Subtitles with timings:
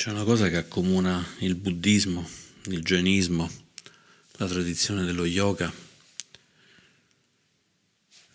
[0.00, 2.26] C'è una cosa che accomuna il buddismo,
[2.68, 3.50] il jainismo,
[4.38, 5.70] la tradizione dello yoga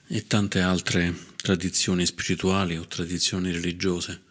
[0.06, 4.22] e tante altre tradizioni spirituali o tradizioni religiose,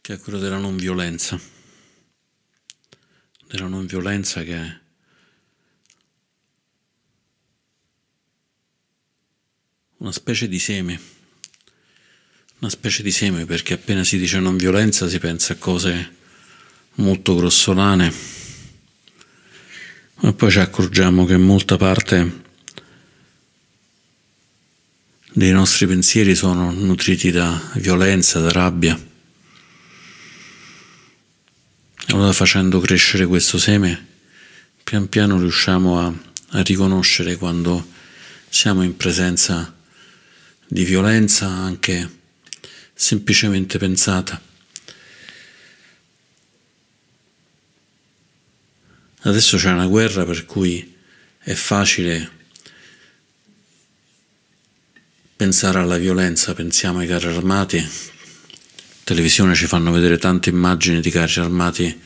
[0.00, 1.40] che è quello della non violenza,
[3.46, 4.80] della non violenza che è
[9.98, 11.00] una specie di seme,
[12.58, 16.16] una specie di seme perché appena si dice non violenza si pensa a cose
[16.98, 18.12] molto grossolane,
[20.20, 22.46] ma poi ci accorgiamo che molta parte
[25.32, 29.06] dei nostri pensieri sono nutriti da violenza, da rabbia.
[32.08, 34.06] Allora facendo crescere questo seme,
[34.82, 36.12] pian piano riusciamo a,
[36.50, 37.86] a riconoscere quando
[38.48, 39.76] siamo in presenza
[40.66, 42.16] di violenza anche
[42.94, 44.47] semplicemente pensata.
[49.22, 50.94] Adesso c'è una guerra per cui
[51.40, 52.30] è facile
[55.34, 57.78] pensare alla violenza, pensiamo ai carri armati.
[57.78, 57.88] In
[59.02, 62.00] televisione ci fanno vedere tante immagini di carri armati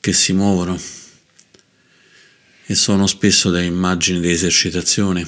[0.00, 0.80] che si muovono
[2.66, 5.26] e sono spesso delle immagini di esercitazione.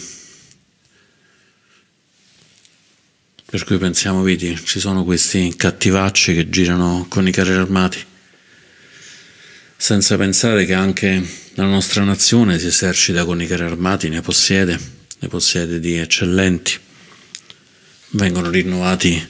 [3.47, 8.10] Per cui pensiamo, vedi, ci sono questi cattivacci che girano con i carri armati
[9.81, 14.79] senza pensare che anche la nostra nazione si esercita con i carri armati, ne possiede,
[15.21, 16.79] ne possiede di eccellenti,
[18.11, 19.27] vengono rinnovati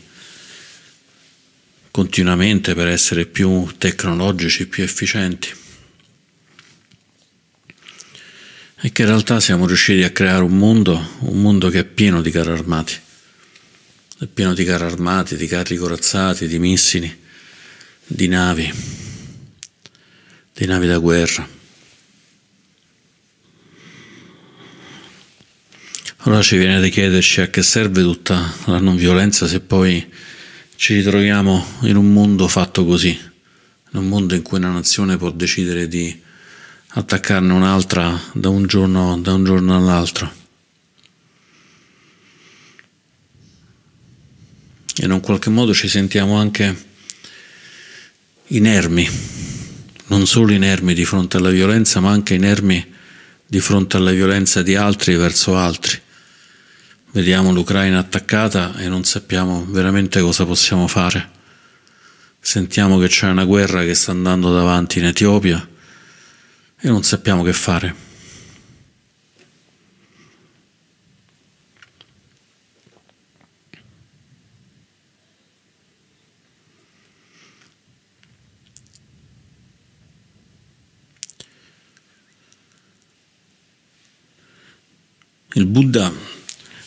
[1.92, 5.54] continuamente per essere più tecnologici, più efficienti.
[8.80, 12.20] E che in realtà siamo riusciti a creare un mondo, un mondo che è pieno
[12.20, 12.98] di carri armati,
[14.18, 17.18] è pieno di carri armati, di carri corazzati, di missili,
[18.04, 18.89] di navi
[20.61, 21.48] di navi da guerra.
[26.18, 30.07] Allora ci viene da chiederci a che serve tutta la non violenza se poi
[30.77, 35.30] ci ritroviamo in un mondo fatto così, in un mondo in cui una nazione può
[35.30, 36.20] decidere di
[36.89, 40.30] attaccarne un'altra da un giorno, da un giorno all'altro.
[44.95, 46.89] E in un qualche modo ci sentiamo anche
[48.48, 49.59] inermi
[50.10, 52.84] non solo inermi di fronte alla violenza, ma anche inermi
[53.46, 55.98] di fronte alla violenza di altri verso altri.
[57.12, 61.38] Vediamo l'Ucraina attaccata e non sappiamo veramente cosa possiamo fare.
[62.40, 65.68] Sentiamo che c'è una guerra che sta andando davanti in Etiopia
[66.80, 68.09] e non sappiamo che fare.
[85.55, 86.12] Il Buddha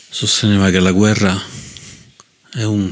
[0.08, 1.38] sosteneva che la guerra
[2.50, 2.90] è, un,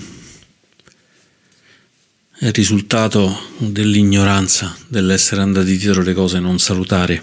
[2.36, 7.18] è il risultato dell'ignoranza, dell'essere andati dietro le cose non salutari.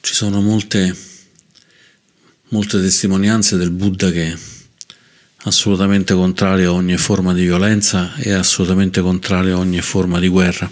[0.00, 0.92] Ci sono molte,
[2.48, 4.38] molte testimonianze del Buddha che è
[5.44, 10.68] assolutamente contrario a ogni forma di violenza e assolutamente contrario a ogni forma di guerra,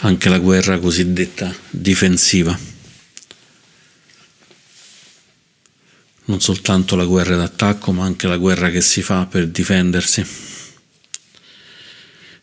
[0.00, 2.67] anche la guerra cosiddetta difensiva.
[6.28, 10.24] Non soltanto la guerra d'attacco, ma anche la guerra che si fa per difendersi.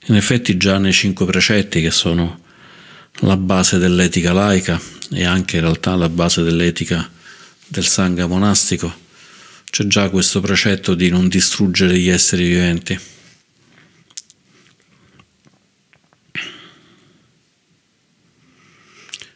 [0.07, 2.41] In effetti già nei cinque precetti, che sono
[3.19, 4.79] la base dell'etica laica
[5.12, 7.09] e anche in realtà la base dell'etica
[7.68, 9.03] del sangha monastico,
[9.69, 13.00] c'è già questo precetto di non distruggere gli esseri viventi.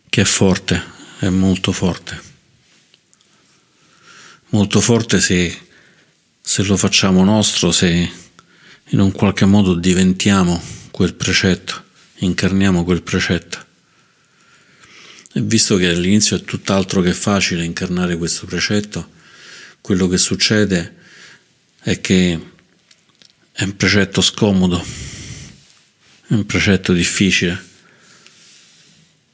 [0.09, 0.83] Che è forte,
[1.19, 2.28] è molto forte
[4.49, 5.55] molto forte se,
[6.41, 8.09] se lo facciamo nostro, se
[8.91, 10.61] in un qualche modo diventiamo
[10.91, 11.83] quel precetto,
[12.17, 13.65] incarniamo quel precetto.
[15.33, 19.17] E visto che all'inizio è tutt'altro che facile incarnare questo precetto,
[19.81, 20.95] quello che succede
[21.81, 22.39] è che
[23.51, 24.83] è un precetto scomodo,
[26.27, 27.67] è un precetto difficile,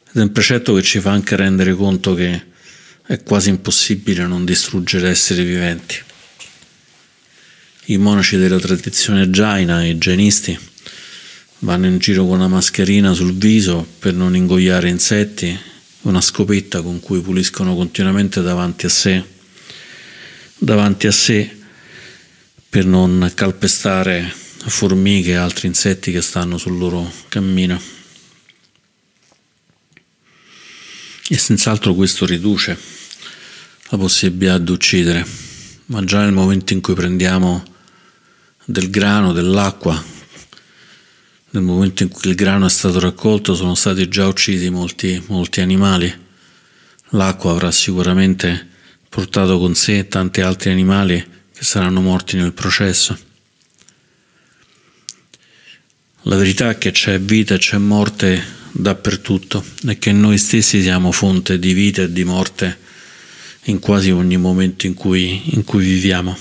[0.09, 2.53] ed è un precetto che ci fa anche rendere conto che
[3.07, 5.95] è quasi impossibile non distruggere esseri viventi.
[7.85, 10.57] I monaci della tradizione jaina i jainisti
[11.59, 15.57] vanno in giro con una mascherina sul viso per non ingoiare insetti,
[16.01, 19.23] una scopetta con cui puliscono continuamente davanti a sé,
[20.57, 21.57] davanti a sé
[22.67, 24.33] per non calpestare
[24.67, 27.94] formiche e altri insetti che stanno sul loro cammino.
[31.27, 32.77] E senz'altro questo riduce
[33.89, 35.25] la possibilità di uccidere,
[35.87, 37.63] ma già nel momento in cui prendiamo
[38.65, 40.03] del grano, dell'acqua,
[41.49, 45.61] nel momento in cui il grano è stato raccolto sono stati già uccisi molti, molti
[45.61, 46.13] animali.
[47.09, 48.67] L'acqua avrà sicuramente
[49.09, 53.17] portato con sé tanti altri animali che saranno morti nel processo.
[56.23, 61.13] La verità è che c'è vita e c'è morte dappertutto e che noi stessi siamo
[61.13, 62.77] fonte di vita e di morte
[63.65, 66.37] in quasi ogni momento in cui, in cui viviamo.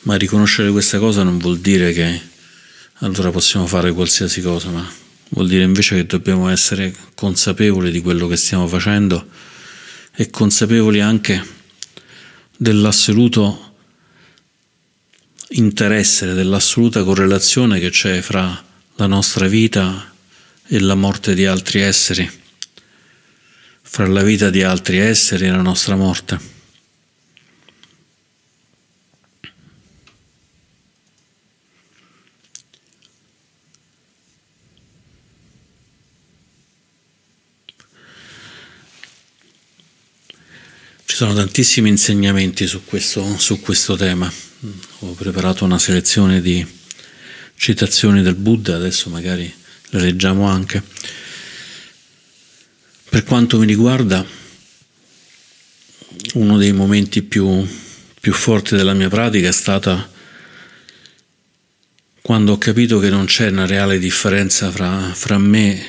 [0.00, 2.20] Ma riconoscere questa cosa non vuol dire che
[2.98, 4.86] allora possiamo fare qualsiasi cosa, ma
[5.30, 9.26] vuol dire invece che dobbiamo essere consapevoli di quello che stiamo facendo
[10.14, 11.42] e consapevoli anche
[12.56, 13.73] dell'assoluto
[15.56, 18.62] interesse, dell'assoluta correlazione che c'è fra
[18.96, 20.12] la nostra vita
[20.66, 22.28] e la morte di altri esseri,
[23.82, 26.53] fra la vita di altri esseri e la nostra morte.
[41.14, 44.28] Ci sono tantissimi insegnamenti su questo, su questo, tema.
[44.98, 46.66] Ho preparato una selezione di
[47.54, 49.44] citazioni del Buddha, adesso magari
[49.90, 50.82] le leggiamo anche.
[53.08, 54.26] Per quanto mi riguarda,
[56.32, 57.64] uno dei momenti più,
[58.20, 60.10] più forti della mia pratica è stata
[62.22, 65.80] quando ho capito che non c'è una reale differenza fra, fra me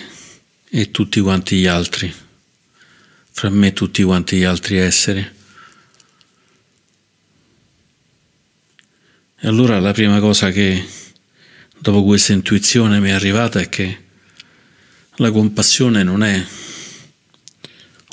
[0.70, 2.25] e tutti quanti gli altri
[3.38, 5.20] fra me e tutti quanti gli altri esseri.
[9.38, 10.82] E allora la prima cosa che
[11.78, 14.04] dopo questa intuizione mi è arrivata è che
[15.16, 16.46] la compassione non è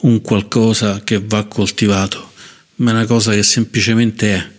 [0.00, 2.32] un qualcosa che va coltivato,
[2.76, 4.50] ma è una cosa che semplicemente è.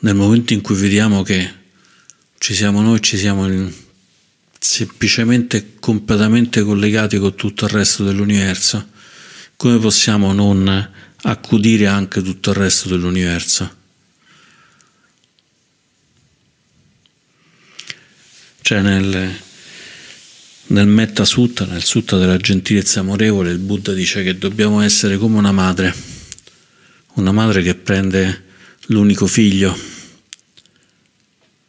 [0.00, 1.48] Nel momento in cui vediamo che
[2.38, 3.70] ci siamo noi, ci siamo
[4.58, 8.90] semplicemente completamente collegati con tutto il resto dell'universo,
[9.62, 10.90] come possiamo non
[11.22, 13.76] accudire anche tutto il resto dell'universo?
[18.60, 19.40] Cioè nel,
[20.66, 25.38] nel Metta Sutta, nel Sutta della gentilezza amorevole, il Buddha dice che dobbiamo essere come
[25.38, 25.94] una madre,
[27.14, 28.46] una madre che prende
[28.86, 29.78] l'unico figlio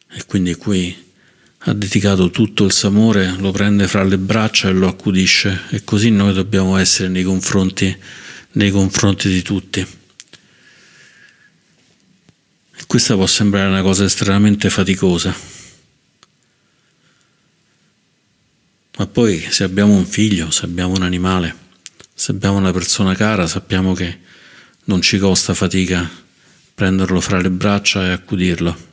[0.10, 1.13] e quindi qui
[1.66, 5.84] ha dedicato tutto il suo amore, lo prende fra le braccia e lo accudisce e
[5.86, 7.96] così noi dobbiamo essere nei confronti,
[8.54, 9.86] nei confronti di tutti.
[12.86, 15.34] Questa può sembrare una cosa estremamente faticosa,
[18.98, 21.56] ma poi se abbiamo un figlio, se abbiamo un animale,
[22.14, 24.20] se abbiamo una persona cara, sappiamo che
[24.86, 26.08] non ci costa fatica
[26.76, 28.92] prenderlo fra le braccia e accudirlo.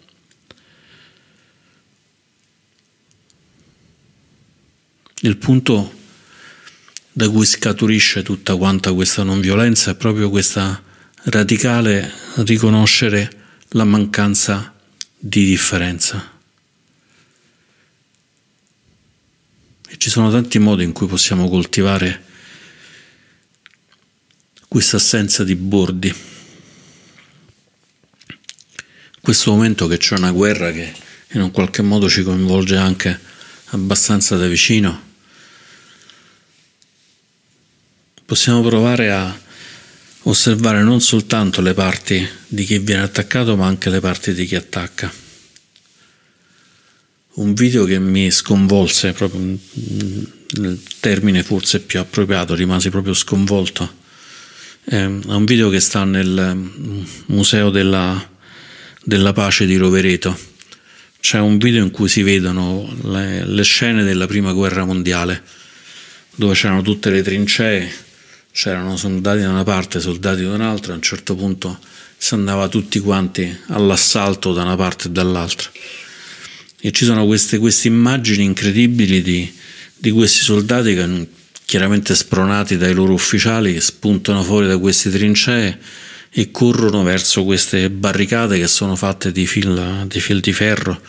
[5.22, 5.98] Il punto
[7.12, 10.82] da cui scaturisce tutta quanta questa non violenza è proprio questa
[11.24, 13.30] radicale riconoscere
[13.70, 14.74] la mancanza
[15.18, 16.38] di differenza.
[19.88, 22.24] E ci sono tanti modi in cui possiamo coltivare
[24.66, 26.14] questa assenza di bordi.
[29.20, 30.94] Questo momento che c'è una guerra che
[31.32, 33.20] in un qualche modo ci coinvolge anche
[33.66, 35.08] abbastanza da vicino,
[38.30, 39.36] possiamo provare a
[40.22, 44.54] osservare non soltanto le parti di chi viene attaccato, ma anche le parti di chi
[44.54, 45.12] attacca.
[47.32, 49.58] Un video che mi sconvolse, proprio
[50.60, 53.96] nel termine forse più appropriato, rimasi proprio sconvolto.
[54.84, 56.70] È un video che sta nel
[57.26, 58.30] Museo della,
[59.02, 60.38] della Pace di Rovereto.
[61.18, 65.42] C'è un video in cui si vedono le, le scene della prima guerra mondiale,
[66.36, 68.08] dove c'erano tutte le trincee
[68.52, 71.78] c'erano soldati da una parte, soldati da un'altra, a un certo punto
[72.16, 75.70] si andava tutti quanti all'assalto da una parte e dall'altra.
[76.82, 79.50] E ci sono queste, queste immagini incredibili di,
[79.96, 81.28] di questi soldati che
[81.64, 85.78] chiaramente spronati dai loro ufficiali spuntano fuori da queste trincee
[86.30, 91.00] e corrono verso queste barricate che sono fatte di fil di, fil di ferro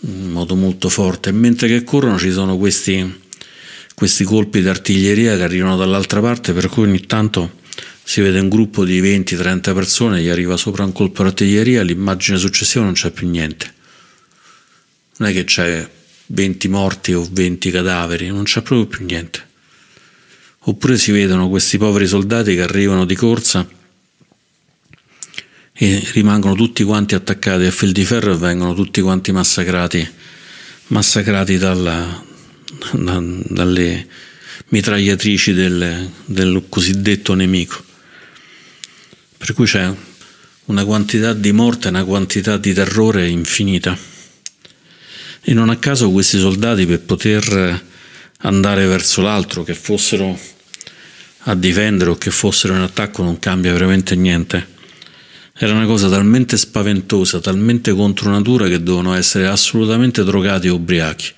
[0.00, 3.28] in modo molto forte mentre che corrono ci sono questi
[4.00, 7.58] questi colpi d'artiglieria che arrivano dall'altra parte, per cui ogni tanto
[8.02, 12.82] si vede un gruppo di 20-30 persone, gli arriva sopra un colpo d'artiglieria, l'immagine successiva
[12.82, 13.74] non c'è più niente.
[15.18, 15.86] Non è che c'è
[16.28, 19.46] 20 morti o 20 cadaveri, non c'è proprio più niente.
[20.60, 23.68] Oppure si vedono questi poveri soldati che arrivano di corsa
[25.74, 30.10] e rimangono tutti quanti attaccati a fil di ferro e vengono tutti quanti massacrati,
[30.86, 32.28] massacrati dalla,
[32.92, 34.06] da, dalle
[34.68, 37.82] mitragliatrici del, del cosiddetto nemico.
[39.36, 39.92] Per cui c'è
[40.66, 43.96] una quantità di morte una quantità di terrore infinita.
[45.42, 47.82] E non a caso questi soldati per poter
[48.42, 50.38] andare verso l'altro, che fossero
[51.44, 54.78] a difendere o che fossero in attacco, non cambia veramente niente.
[55.54, 61.32] Era una cosa talmente spaventosa, talmente contro natura che dovevano essere assolutamente drogati e ubriachi.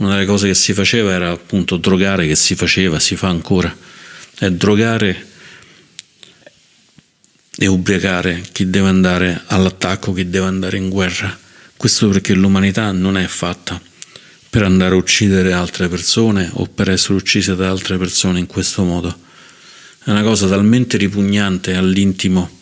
[0.00, 3.74] Una delle cose che si faceva era appunto drogare, che si faceva, si fa ancora,
[4.38, 5.26] è drogare
[7.58, 11.38] e ubriacare chi deve andare all'attacco, chi deve andare in guerra.
[11.76, 13.78] Questo perché l'umanità non è fatta
[14.48, 18.82] per andare a uccidere altre persone o per essere uccise da altre persone in questo
[18.82, 19.14] modo.
[20.02, 22.58] È una cosa talmente ripugnante all'intimo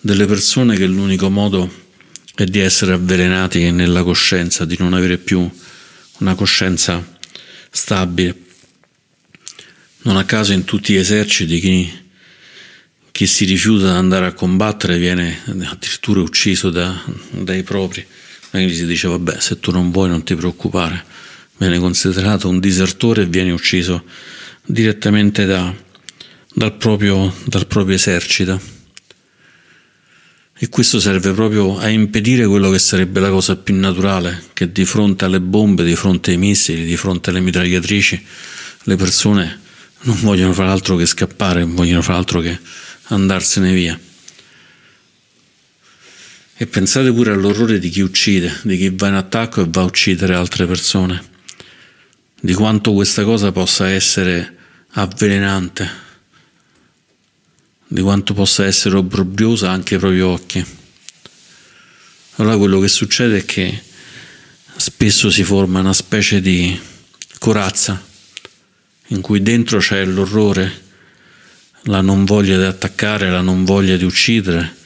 [0.00, 1.70] delle persone che l'unico modo
[2.34, 5.50] è di essere avvelenati nella coscienza, di non avere più
[6.18, 7.18] una coscienza
[7.70, 8.36] stabile.
[10.02, 12.06] Non a caso in tutti gli eserciti chi
[13.18, 18.06] chi si rifiuta di andare a combattere viene addirittura ucciso da, dai propri.
[18.50, 21.04] Quindi si dice, vabbè, se tu non vuoi non ti preoccupare,
[21.56, 24.04] viene considerato un disertore e viene ucciso
[24.64, 25.74] direttamente da,
[26.54, 28.77] dal, proprio, dal proprio esercito.
[30.60, 34.84] E questo serve proprio a impedire quello che sarebbe la cosa più naturale, che di
[34.84, 38.26] fronte alle bombe, di fronte ai missili, di fronte alle mitragliatrici,
[38.82, 39.60] le persone
[40.00, 42.58] non vogliono fare altro che scappare, vogliono fare altro che
[43.04, 43.98] andarsene via.
[46.60, 49.84] E pensate pure all'orrore di chi uccide, di chi va in attacco e va a
[49.84, 51.22] uccidere altre persone,
[52.40, 54.56] di quanto questa cosa possa essere
[54.94, 55.88] avvelenante,
[57.88, 60.64] di quanto possa essere obbrobriosa anche ai propri occhi.
[62.36, 63.82] Allora quello che succede è che
[64.76, 66.78] spesso si forma una specie di
[67.38, 68.00] corazza
[69.08, 70.86] in cui dentro c'è l'orrore
[71.84, 74.76] la non voglia di attaccare, la non voglia di uccidere.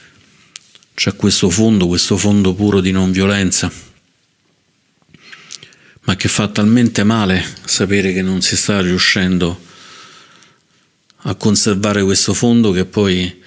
[0.93, 3.69] C'è questo fondo, questo fondo puro di non violenza,
[6.01, 9.72] ma che fa talmente male sapere che non si sta riuscendo a
[11.35, 13.41] conservare questo fondo che poi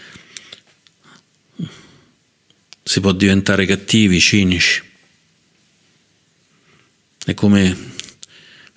[2.82, 4.82] si può diventare cattivi, cinici.
[7.24, 7.94] È come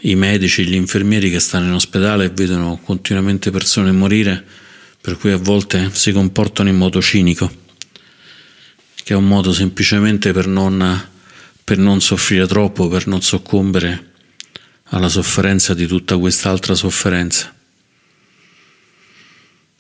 [0.01, 4.43] i medici, gli infermieri che stanno in ospedale e vedono continuamente persone morire
[5.01, 7.51] per cui a volte si comportano in modo cinico,
[9.03, 11.07] che è un modo semplicemente per non,
[11.63, 14.11] per non soffrire troppo, per non soccombere
[14.85, 17.53] alla sofferenza di tutta quest'altra sofferenza.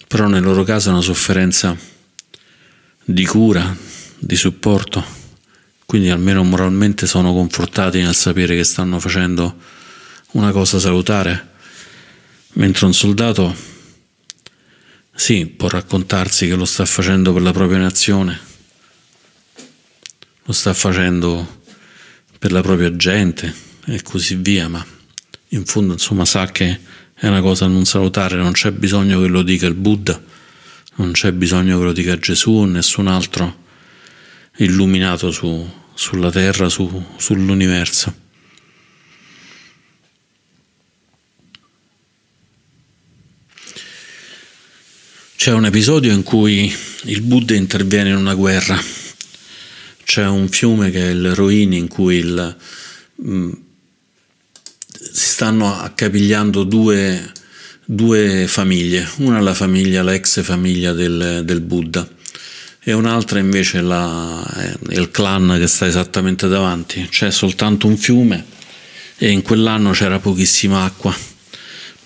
[0.09, 1.77] Però nel loro caso è una sofferenza
[3.05, 3.77] di cura,
[4.17, 5.05] di supporto,
[5.85, 9.55] quindi almeno moralmente sono confortati nel sapere che stanno facendo
[10.31, 11.49] una cosa salutare,
[12.53, 13.55] mentre un soldato
[15.13, 18.39] sì, può raccontarsi che lo sta facendo per la propria nazione,
[20.43, 21.61] lo sta facendo
[22.39, 23.53] per la propria gente
[23.85, 24.83] e così via, ma
[25.49, 26.79] in fondo insomma sa che
[27.19, 30.21] è una cosa non salutare, non c'è bisogno che lo dica il Buddha,
[30.95, 33.67] non c'è bisogno che lo dica Gesù o nessun altro
[34.57, 38.27] illuminato su, sulla terra, su, sull'universo.
[45.35, 46.73] C'è un episodio in cui
[47.03, 48.81] il Buddha interviene in una guerra.
[50.05, 52.57] C'è un fiume che è il Rohini in cui il,
[53.25, 53.51] mm,
[55.11, 57.31] si stanno accapigliando due,
[57.85, 59.07] due, famiglie.
[59.17, 62.07] Una la famiglia, l'ex famiglia del, del Buddha
[62.81, 67.07] e un'altra invece la, è il clan che sta esattamente davanti.
[67.09, 68.45] C'è soltanto un fiume
[69.17, 71.15] e in quell'anno c'era pochissima acqua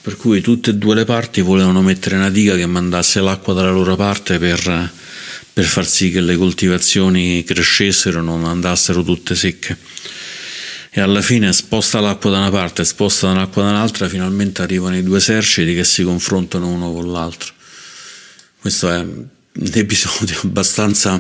[0.04, 3.72] per cui tutte e due le parti volevano mettere una diga che mandasse l'acqua dalla
[3.72, 4.92] loro parte per,
[5.54, 9.78] per far sì che le coltivazioni crescessero non andassero tutte secche.
[10.96, 15.18] E alla fine sposta l'acqua da una parte sposta l'acqua dall'altra, finalmente arrivano i due
[15.18, 17.52] eserciti che si confrontano uno con l'altro.
[18.62, 19.28] Questo è un
[19.74, 21.20] episodio abbastanza,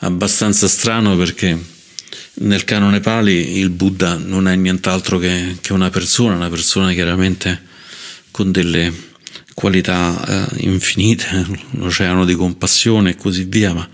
[0.00, 1.56] abbastanza strano perché
[2.34, 7.62] nel canone Pali il Buddha non è nient'altro che, che una persona, una persona chiaramente
[8.32, 9.09] con delle
[9.54, 13.88] qualità eh, infinite, l'oceano di compassione e così via, ma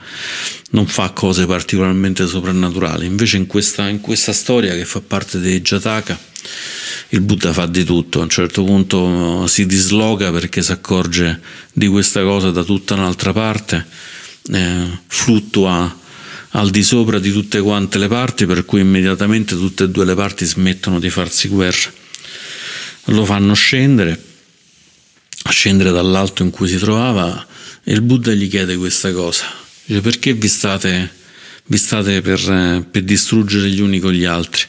[0.71, 3.07] non fa cose particolarmente soprannaturali.
[3.07, 6.19] Invece in questa, in questa storia che fa parte dei Jataka,
[7.11, 11.41] il Buddha fa di tutto, a un certo punto si disloca perché si accorge
[11.73, 13.87] di questa cosa da tutta un'altra parte,
[14.53, 16.05] eh, fluttua
[16.51, 20.15] al di sopra di tutte quante le parti, per cui immediatamente tutte e due le
[20.15, 21.91] parti smettono di farsi guerra.
[23.11, 24.21] Lo fanno scendere,
[25.51, 27.47] scendere dall'alto in cui si trovava
[27.83, 29.45] e il Buddha gli chiede questa cosa.
[29.85, 31.13] Dice perché vi state,
[31.67, 34.65] vi state per, per distruggere gli uni con gli altri?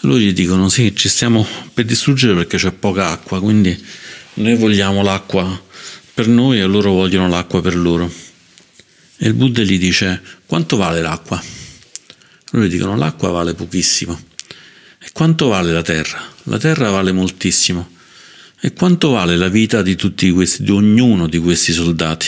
[0.00, 3.78] Loro gli dicono sì, ci stiamo per distruggere perché c'è poca acqua, quindi
[4.34, 5.62] noi vogliamo l'acqua
[6.14, 8.10] per noi e loro vogliono l'acqua per loro.
[9.16, 11.42] E il Buddha gli dice quanto vale l'acqua?
[12.50, 14.18] Loro gli dicono l'acqua vale pochissimo.
[14.98, 16.20] E quanto vale la terra?
[16.44, 17.98] La terra vale moltissimo.
[18.62, 22.26] E quanto vale la vita di tutti questi, di ognuno di questi soldati?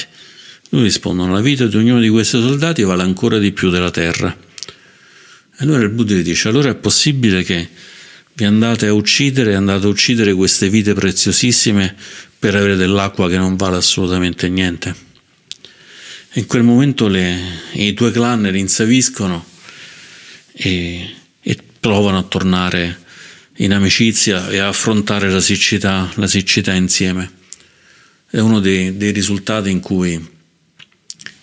[0.70, 4.34] Lui rispondono: La vita di ognuno di questi soldati vale ancora di più della terra.
[4.34, 7.68] E allora il Buddha gli dice: Allora è possibile che
[8.32, 11.94] vi andate a uccidere, andate a uccidere queste vite preziosissime
[12.38, 14.94] per avere dell'acqua che non vale assolutamente niente?
[16.32, 17.38] E in quel momento le,
[17.72, 19.44] i due clan rinsaviscono
[20.52, 23.01] e, e provano a tornare
[23.56, 27.30] in amicizia e a affrontare la siccità, la siccità insieme.
[28.28, 30.30] È uno dei, dei risultati in cui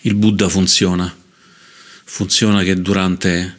[0.02, 1.14] il Buddha funziona.
[2.04, 3.58] Funziona che durante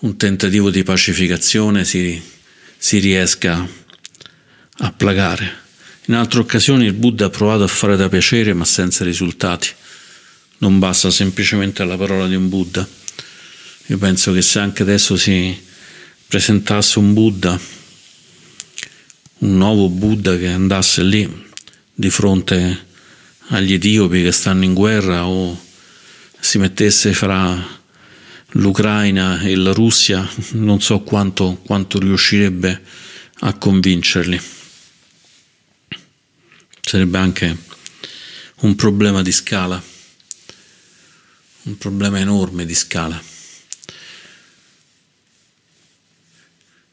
[0.00, 2.20] un tentativo di pacificazione si,
[2.76, 3.66] si riesca
[4.78, 5.58] a placare.
[6.06, 9.68] In altre occasioni il Buddha ha provato a fare da piacere ma senza risultati.
[10.58, 12.86] Non basta semplicemente la parola di un Buddha.
[13.86, 15.58] Io penso che se anche adesso si
[16.28, 17.58] presentasse un Buddha,
[19.40, 21.48] un nuovo Buddha che andasse lì
[21.94, 22.86] di fronte
[23.48, 25.58] agli etiopi che stanno in guerra o
[26.38, 27.78] si mettesse fra
[28.54, 32.82] l'Ucraina e la Russia, non so quanto, quanto riuscirebbe
[33.40, 34.40] a convincerli.
[36.80, 37.56] Sarebbe anche
[38.60, 39.82] un problema di scala,
[41.62, 43.29] un problema enorme di scala.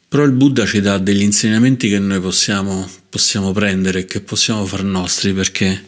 [0.10, 4.84] Però il Buddha ci dà degli insegnamenti che noi possiamo, possiamo prendere che possiamo far
[4.84, 5.86] nostri perché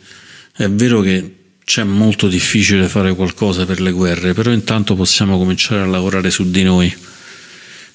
[0.53, 5.81] è vero che c'è molto difficile fare qualcosa per le guerre, però intanto possiamo cominciare
[5.81, 6.93] a lavorare su di noi.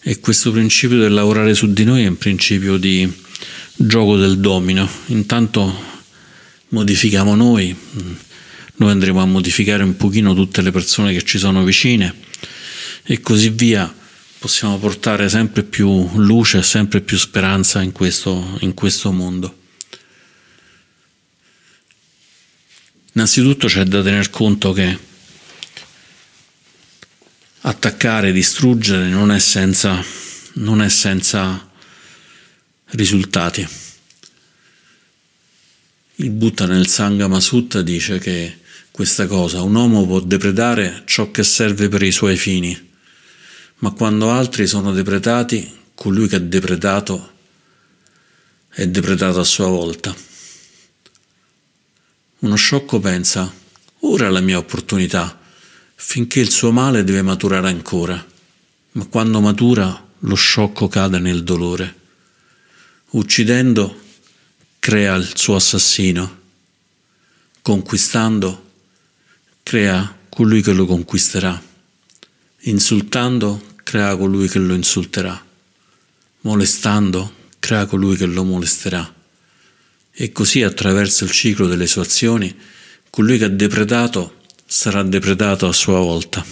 [0.00, 3.12] E questo principio del lavorare su di noi è un principio di
[3.74, 4.88] gioco del domino.
[5.06, 5.76] Intanto
[6.68, 7.76] modifichiamo noi,
[8.76, 12.14] noi andremo a modificare un pochino tutte le persone che ci sono vicine
[13.02, 13.92] e così via.
[14.44, 19.62] Possiamo portare sempre più luce, sempre più speranza in questo, in questo mondo.
[23.14, 24.98] Innanzitutto c'è da tener conto che
[27.62, 30.04] attaccare, distruggere non è senza,
[30.56, 31.70] non è senza
[32.90, 33.66] risultati.
[36.16, 38.58] Il Buddha nel Sangama Sutta dice che
[38.90, 42.92] questa cosa, un uomo può depredare ciò che serve per i suoi fini,
[43.84, 47.32] ma quando altri sono depredati, colui che è depredato
[48.70, 50.16] è depredato a sua volta.
[52.38, 53.52] Uno sciocco pensa,
[54.00, 55.38] ora è la mia opportunità,
[55.96, 58.26] finché il suo male deve maturare ancora,
[58.92, 61.94] ma quando matura lo sciocco cade nel dolore.
[63.10, 64.00] Uccidendo
[64.78, 66.40] crea il suo assassino,
[67.60, 68.70] conquistando
[69.62, 71.62] crea colui che lo conquisterà,
[72.60, 75.40] insultando crea colui che lo insulterà,
[76.40, 79.14] molestando crea colui che lo molesterà
[80.10, 82.52] e così attraverso il ciclo delle sue azioni,
[83.08, 86.44] colui che ha depredato sarà depredato a sua volta.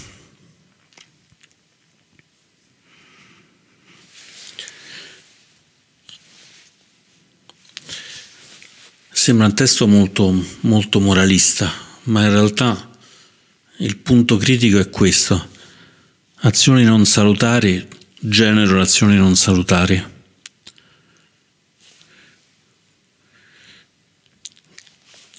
[9.10, 11.72] Sembra un testo molto, molto moralista,
[12.04, 12.88] ma in realtà
[13.78, 15.50] il punto critico è questo.
[16.44, 17.86] Azioni non salutari
[18.18, 20.04] generano azioni non salutari.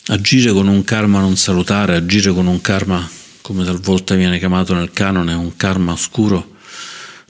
[0.05, 3.05] Agire con un karma non salutare, agire con un karma,
[3.41, 6.55] come talvolta viene chiamato nel canone, un karma oscuro,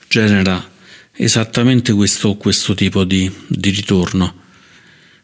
[0.07, 0.69] genera
[1.13, 4.41] esattamente questo, questo tipo di, di ritorno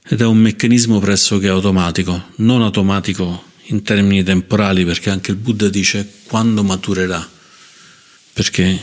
[0.07, 5.69] ed è un meccanismo pressoché automatico, non automatico in termini temporali, perché anche il Buddha
[5.69, 7.37] dice quando maturerà,
[8.33, 8.79] perché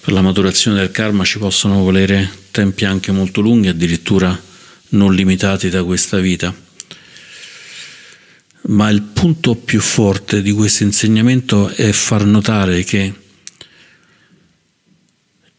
[0.00, 4.40] per la maturazione del karma ci possono volere tempi anche molto lunghi, addirittura
[4.90, 6.54] non limitati da questa vita
[8.64, 13.12] ma il punto più forte di questo insegnamento è far notare che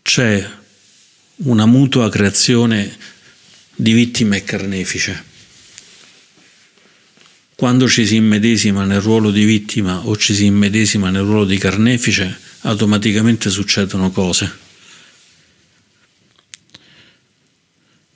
[0.02, 0.50] c'è
[1.38, 2.96] una mutua creazione
[3.76, 5.32] di vittime e carnefice.
[7.56, 11.58] Quando ci si immedesima nel ruolo di vittima o ci si immedesima nel ruolo di
[11.58, 14.64] carnefice, automaticamente succedono cose.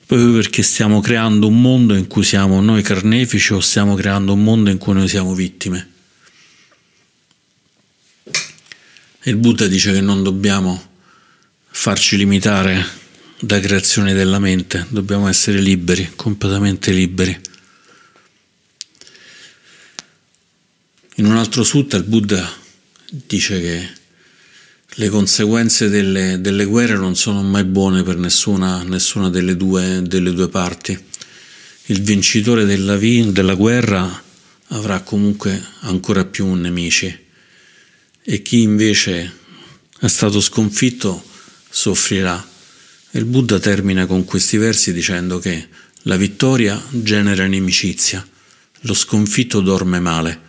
[0.08, 4.42] proprio perché stiamo creando un mondo in cui siamo noi carnefici o stiamo creando un
[4.42, 5.90] mondo in cui noi siamo vittime.
[9.24, 10.82] Il Buddha dice che non dobbiamo
[11.66, 12.82] farci limitare
[13.38, 17.38] da creazioni della mente, dobbiamo essere liberi, completamente liberi.
[21.16, 22.50] In un altro sutta il Buddha
[23.10, 23.97] dice che
[24.98, 30.32] le conseguenze delle, delle, guerre non sono mai buone per nessuna, nessuna delle, due, delle,
[30.32, 30.98] due, parti.
[31.86, 34.22] Il vincitore della, della guerra
[34.70, 37.16] avrà comunque ancora più nemici
[38.24, 39.32] e chi invece
[40.00, 41.22] è stato sconfitto
[41.70, 42.44] soffrirà.
[43.12, 45.68] il Buddha termina con questi versi dicendo che
[46.02, 48.26] la vittoria genera inimicizia,
[48.80, 50.46] lo sconfitto dorme male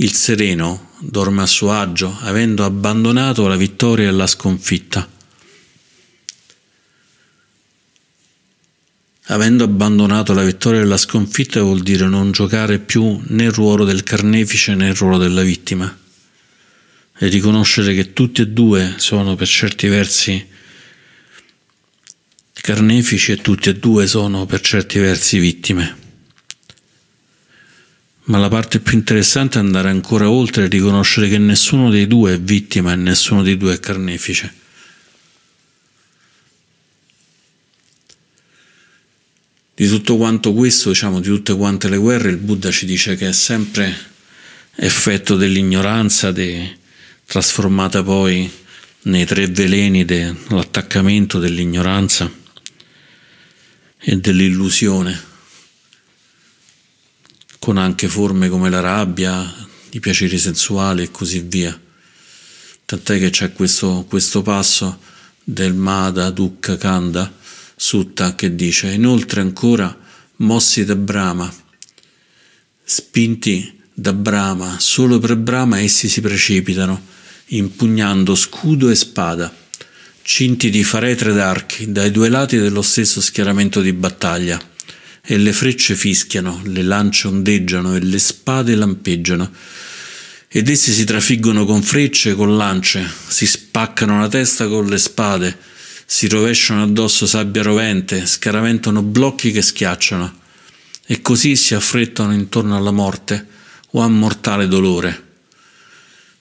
[0.00, 5.06] il sereno dorme a suo agio, avendo abbandonato la vittoria e la sconfitta.
[9.24, 13.84] Avendo abbandonato la vittoria e la sconfitta vuol dire non giocare più né il ruolo
[13.84, 15.98] del carnefice né il ruolo della vittima
[17.16, 20.48] e riconoscere che tutti e due sono per certi versi
[22.54, 26.09] carnefici e tutti e due sono per certi versi vittime
[28.24, 32.34] ma la parte più interessante è andare ancora oltre e riconoscere che nessuno dei due
[32.34, 34.54] è vittima e nessuno dei due è carnefice.
[39.74, 43.28] Di tutto quanto questo, diciamo, di tutte quante le guerre, il Buddha ci dice che
[43.28, 43.96] è sempre
[44.74, 46.76] effetto dell'ignoranza, de,
[47.24, 48.50] trasformata poi
[49.02, 52.30] nei tre veleni dell'attaccamento, dell'ignoranza
[53.98, 55.28] e dell'illusione
[57.60, 61.78] con anche forme come la rabbia, i piaceri sensuali e così via.
[62.86, 64.98] Tant'è che c'è questo, questo passo
[65.44, 67.30] del Mada Dukkha Kanda
[67.76, 69.94] Sutta che dice inoltre ancora
[70.36, 71.52] mossi da Brahma,
[72.82, 77.08] spinti da Brahma, solo per Brahma essi si precipitano,
[77.48, 79.54] impugnando scudo e spada,
[80.22, 84.69] cinti di faretre d'archi dai due lati dello stesso schieramento di battaglia
[85.22, 89.50] e le frecce fischiano, le lance ondeggiano e le spade lampeggiano.
[90.48, 94.98] Ed essi si trafiggono con frecce e con lance, si spaccano la testa con le
[94.98, 95.56] spade,
[96.04, 100.38] si rovesciano addosso sabbia rovente, scaraventano blocchi che schiacciano,
[101.06, 103.46] e così si affrettano intorno alla morte
[103.92, 105.28] o a mortale dolore.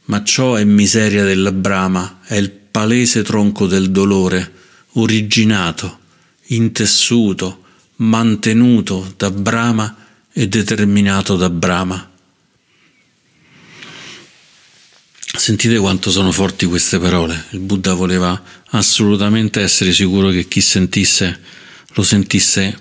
[0.05, 4.51] Ma ciò è miseria della brama, è il palese tronco del dolore,
[4.93, 5.99] originato,
[6.47, 7.65] intessuto,
[7.99, 9.95] mantenuto da Brahma
[10.31, 12.11] e determinato da Brahma.
[15.35, 17.45] Sentite quanto sono forti queste parole.
[17.51, 21.39] Il Buddha voleva assolutamente essere sicuro che chi sentisse
[21.93, 22.77] lo sentisse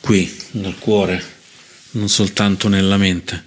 [0.00, 1.22] qui, nel cuore,
[1.92, 3.44] non soltanto nella mente.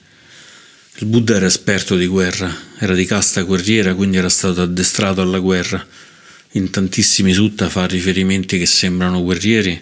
[0.95, 5.39] Il Buddha era esperto di guerra, era di casta guerriera, quindi era stato addestrato alla
[5.39, 5.85] guerra.
[6.55, 9.81] In tantissimi sutta fa riferimenti che sembrano guerrieri,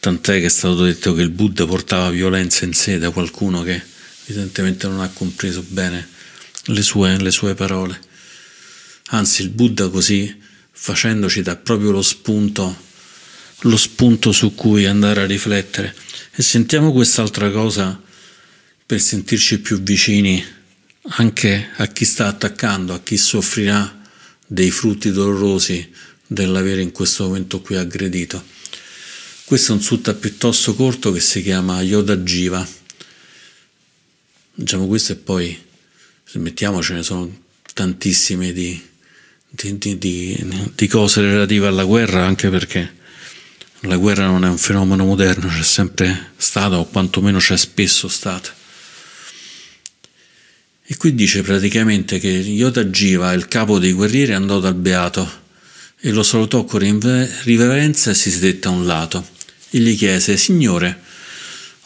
[0.00, 3.80] tant'è che è stato detto che il Buddha portava violenza in sé da qualcuno che
[4.24, 6.08] evidentemente non ha compreso bene
[6.64, 8.00] le sue, le sue parole.
[9.10, 10.34] Anzi, il Buddha così
[10.72, 12.76] facendoci dà proprio lo spunto,
[13.60, 15.94] lo spunto su cui andare a riflettere.
[16.34, 18.02] E sentiamo quest'altra cosa
[18.84, 20.44] per sentirci più vicini
[21.10, 24.02] anche a chi sta attaccando, a chi soffrirà
[24.46, 25.90] dei frutti dolorosi
[26.26, 28.42] dell'avere in questo momento qui aggredito.
[29.44, 32.66] Questo è un sutta piuttosto corto che si chiama Yoda Jiva.
[34.54, 35.62] Diciamo questo e poi,
[36.24, 37.42] se mettiamo, ce ne sono
[37.74, 38.80] tantissime di,
[39.48, 43.02] di, di, di cose relative alla guerra, anche perché
[43.80, 48.62] la guerra non è un fenomeno moderno, c'è sempre stata o quantomeno c'è spesso stata.
[50.86, 55.42] E qui dice praticamente che Yoda Jiva, il capo dei guerrieri, andò dal beato
[55.98, 56.80] e lo salutò con
[57.44, 59.26] riverenza e si sedette a un lato
[59.70, 61.00] e gli chiese Signore,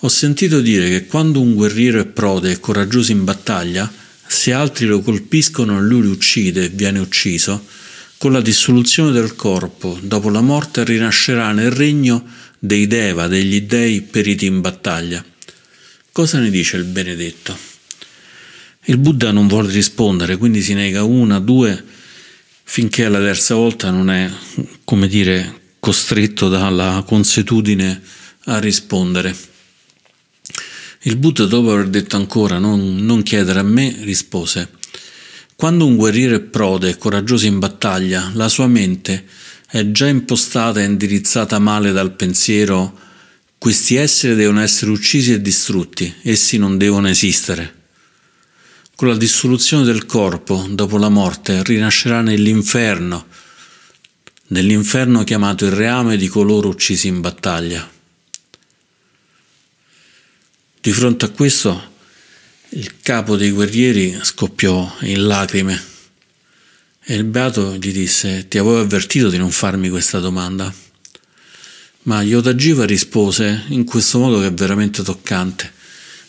[0.01, 3.91] ho sentito dire che quando un guerriero è prode e coraggioso in battaglia,
[4.27, 7.67] se altri lo colpiscono e lui li uccide e viene ucciso,
[8.17, 12.27] con la dissoluzione del corpo, dopo la morte rinascerà nel regno
[12.59, 15.25] dei Deva, degli dei periti in battaglia.
[16.11, 17.78] Cosa ne dice il benedetto?
[18.89, 21.85] Il Buddha non vuole rispondere, quindi si nega una, due,
[22.63, 24.31] finché alla terza volta non è,
[24.85, 28.01] come dire, costretto dalla consuetudine
[28.45, 29.37] a rispondere.
[31.03, 34.77] Il Buddha, dopo aver detto ancora non, non chiedere a me, rispose
[35.59, 39.25] quando un guerriero è prode e coraggioso in battaglia, la sua mente
[39.69, 42.97] è già impostata e indirizzata male dal pensiero
[43.59, 47.78] questi esseri devono essere uccisi e distrutti, essi non devono esistere.
[48.99, 53.29] Con la dissoluzione del corpo, dopo la morte, rinascerà nell'inferno,
[54.49, 57.89] nell'inferno chiamato il reame di coloro uccisi in battaglia.
[60.81, 61.93] Di fronte a questo,
[62.71, 65.81] il capo dei guerrieri scoppiò in lacrime
[67.05, 70.75] e il beato gli disse: Ti avevo avvertito di non farmi questa domanda.
[72.03, 75.77] Ma Yodajiva rispose in questo modo che è veramente toccante.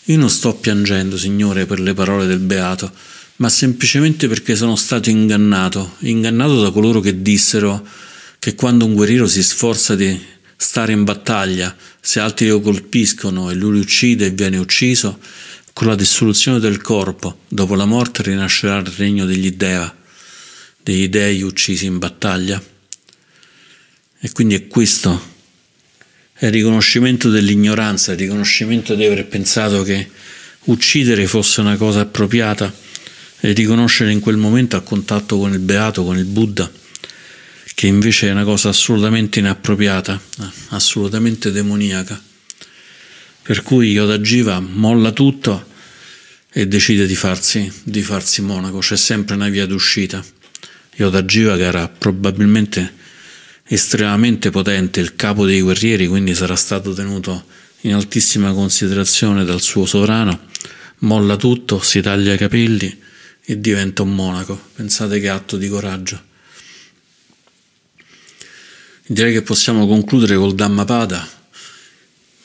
[0.10, 2.92] Io non sto piangendo, Signore, per le parole del beato,
[3.38, 7.88] ma semplicemente perché sono stato ingannato, ingannato da coloro che dissero
[8.40, 10.20] che quando un guerriero si sforza di
[10.56, 15.20] stare in battaglia, se altri lo colpiscono e lui li uccide e viene ucciso,
[15.74, 19.96] con la dissoluzione del corpo, dopo la morte rinascerà il regno degli Deva,
[20.82, 22.60] degli dei uccisi in battaglia.
[24.22, 25.38] E quindi è questo,
[26.42, 30.10] il riconoscimento dell'ignoranza, il riconoscimento di aver pensato che
[30.66, 32.74] uccidere fosse una cosa appropriata
[33.42, 36.70] e riconoscere in quel momento a contatto con il Beato, con il Buddha,
[37.74, 40.20] che invece è una cosa assolutamente inappropriata,
[40.70, 42.22] assolutamente demoniaca.
[43.42, 45.68] Per cui Yoda Jiva molla tutto
[46.52, 50.24] e decide di farsi, di farsi monaco, c'è sempre una via d'uscita.
[50.96, 52.94] Yoda Jiva che era probabilmente
[53.72, 57.46] estremamente potente, il capo dei guerrieri, quindi sarà stato tenuto
[57.82, 60.48] in altissima considerazione dal suo sovrano,
[61.00, 63.00] molla tutto, si taglia i capelli
[63.46, 64.60] e diventa un monaco.
[64.74, 66.28] Pensate che atto di coraggio.
[69.06, 71.28] Direi che possiamo concludere col Dhammapada,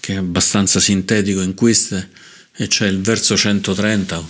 [0.00, 2.10] che è abbastanza sintetico in queste
[2.54, 4.22] e c'è il verso 130,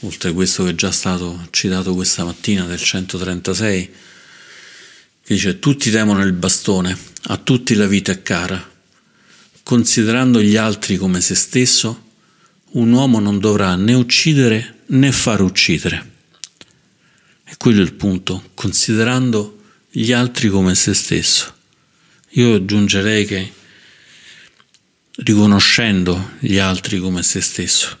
[0.00, 3.90] oltre a questo che è già stato citato questa mattina, del 136,
[5.24, 6.96] che dice tutti temono il bastone,
[7.28, 8.72] a tutti la vita è cara.
[9.62, 12.10] Considerando gli altri come se stesso,
[12.72, 16.12] un uomo non dovrà né uccidere né far uccidere.
[17.44, 21.54] E quello è il punto, considerando gli altri come se stesso.
[22.32, 23.52] Io aggiungerei che
[25.16, 27.98] riconoscendo gli altri come se stesso,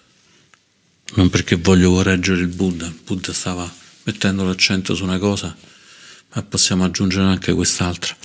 [1.14, 5.56] non perché voglio correggere il Buddha, il Buddha stava mettendo l'accento su una cosa,
[6.34, 8.16] ma possiamo aggiungere anche quest'altra.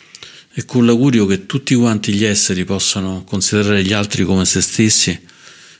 [0.53, 5.27] E con l'augurio che tutti quanti gli esseri possano considerare gli altri come se stessi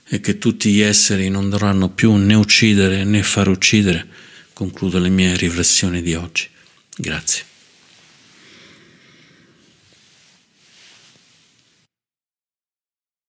[0.07, 4.07] e che tutti gli esseri non dovranno più né uccidere né far uccidere,
[4.53, 6.47] concludo le mie riflessioni di oggi.
[6.95, 7.48] Grazie.